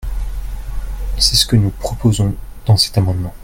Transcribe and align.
»C’est 1.19 1.35
ce 1.35 1.45
que 1.45 1.55
nous 1.55 1.69
proposons 1.69 2.33
dans 2.65 2.75
cet 2.75 2.97
amendement. 2.97 3.35